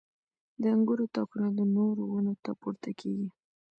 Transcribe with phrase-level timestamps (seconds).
[0.61, 3.29] •د انګورو تاکونه د نورو ونو ته پورته کېږي.